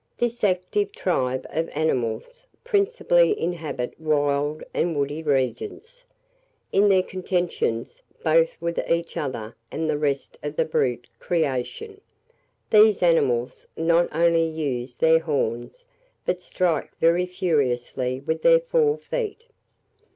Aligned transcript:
This 0.17 0.43
active 0.43 0.91
tribe 0.93 1.45
of 1.51 1.69
animals 1.75 2.47
principally 2.63 3.39
inhabit 3.39 3.93
wild 3.99 4.63
and 4.73 4.97
woody 4.97 5.21
regions. 5.21 6.05
In 6.71 6.89
their 6.89 7.03
contentions, 7.03 8.01
both 8.23 8.49
with 8.59 8.79
each 8.89 9.15
other 9.15 9.55
and 9.71 9.87
the 9.87 9.99
rest 9.99 10.39
of 10.41 10.55
the 10.55 10.65
brute 10.65 11.07
creation, 11.19 12.01
these 12.71 13.03
animals 13.03 13.67
not 13.77 14.09
only 14.11 14.47
use 14.47 14.95
their 14.95 15.19
horns, 15.19 15.85
but 16.25 16.41
strike 16.41 16.89
very 16.99 17.27
furiously 17.27 18.21
with 18.21 18.41
their 18.41 18.61
fore 18.61 18.97
feet. 18.97 19.43